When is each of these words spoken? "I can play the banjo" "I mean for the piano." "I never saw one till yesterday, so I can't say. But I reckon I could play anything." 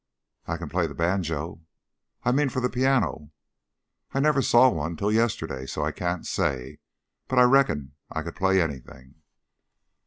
"I 0.47 0.57
can 0.57 0.67
play 0.67 0.87
the 0.87 0.95
banjo" 0.95 1.61
"I 2.23 2.31
mean 2.31 2.49
for 2.49 2.59
the 2.59 2.71
piano." 2.71 3.29
"I 4.15 4.19
never 4.19 4.41
saw 4.41 4.67
one 4.67 4.95
till 4.95 5.11
yesterday, 5.11 5.67
so 5.67 5.83
I 5.85 5.91
can't 5.91 6.25
say. 6.25 6.79
But 7.27 7.37
I 7.37 7.43
reckon 7.43 7.93
I 8.09 8.23
could 8.23 8.35
play 8.35 8.59
anything." 8.59 9.21